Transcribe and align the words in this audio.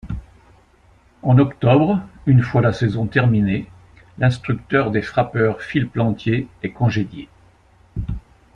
En 1.21 1.37
octobre, 1.37 2.01
une 2.25 2.41
fois 2.41 2.61
la 2.63 2.73
saison 2.73 3.05
terminée, 3.05 3.67
l'instructeur 4.17 4.89
des 4.89 5.03
frappeurs 5.03 5.61
Phil 5.61 5.87
Plantier 5.87 6.47
est 6.63 6.71
congédié. 6.71 7.29